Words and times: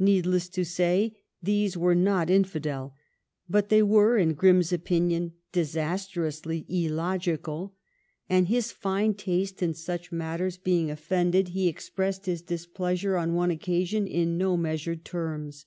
Needless 0.00 0.48
to 0.48 0.64
say 0.64 1.20
these 1.40 1.76
were 1.76 1.94
not 1.94 2.28
infidel, 2.28 2.92
but 3.48 3.68
they 3.68 3.84
were, 3.84 4.18
in 4.18 4.34
Grimm's 4.34 4.72
opinion, 4.72 5.34
disastrously 5.52 6.66
illogical; 6.68 7.76
and, 8.28 8.48
his 8.48 8.72
fine 8.72 9.14
taste 9.14 9.62
in 9.62 9.74
such 9.74 10.10
matters 10.10 10.58
being 10.58 10.90
offended, 10.90 11.50
he 11.50 11.68
expressed 11.68 12.26
his 12.26 12.42
displeasure 12.42 13.16
on 13.16 13.34
one 13.34 13.52
occasion 13.52 14.08
in 14.08 14.36
no 14.36 14.56
measured 14.56 15.04
terms. 15.04 15.66